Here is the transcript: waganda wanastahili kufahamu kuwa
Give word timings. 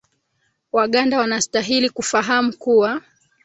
waganda 0.71 1.17
wanastahili 1.19 1.89
kufahamu 1.89 2.53
kuwa 2.57 3.01